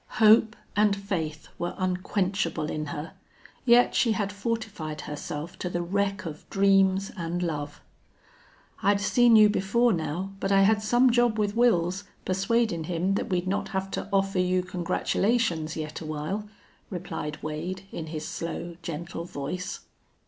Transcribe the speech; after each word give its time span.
Hope 0.17 0.55
and 0.75 0.95
faith 0.95 1.49
were 1.59 1.75
unquenchable 1.77 2.71
in 2.71 2.87
her, 2.87 3.13
yet 3.65 3.93
she 3.93 4.13
had 4.13 4.31
fortified 4.33 5.01
herself 5.01 5.59
to 5.59 5.69
the 5.69 5.83
wreck 5.83 6.25
of 6.25 6.49
dreams 6.49 7.11
and 7.15 7.43
love. 7.43 7.81
"I'd 8.81 8.99
seen 8.99 9.35
you 9.35 9.47
before 9.47 9.93
now, 9.93 10.31
but 10.39 10.51
I 10.51 10.63
had 10.63 10.81
some 10.81 11.11
job 11.11 11.37
with 11.37 11.55
Wils, 11.55 12.05
persuadin' 12.25 12.85
him 12.85 13.13
that 13.13 13.29
we'd 13.29 13.47
not 13.47 13.67
have 13.69 13.91
to 13.91 14.09
offer 14.11 14.39
you 14.39 14.63
congratulations 14.63 15.77
yet 15.77 16.01
awhile," 16.01 16.49
replied 16.89 17.37
Wade, 17.43 17.83
in 17.91 18.07
his 18.07 18.27
slow, 18.27 18.77
gentle 18.81 19.25
voice. 19.25 19.81